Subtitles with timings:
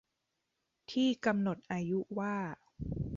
[0.91, 2.35] ที่กำหนดอายุว่า